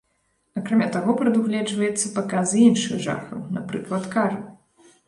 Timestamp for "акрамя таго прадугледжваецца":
0.61-2.11